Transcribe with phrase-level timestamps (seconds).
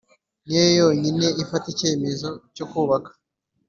[0.47, 3.11] ni yo yonyine ifata icyemezo cyo kubaka